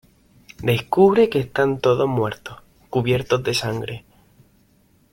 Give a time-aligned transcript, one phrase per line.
[0.63, 2.57] Descubre que están todos muertos,
[2.89, 4.03] cubiertos de sangre.